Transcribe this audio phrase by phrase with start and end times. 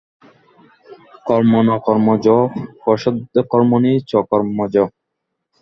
[1.25, 2.27] কর্মণ্যকর্ম য
[2.83, 4.87] পশ্যেদকর্মণি চ কর্ম যঃ।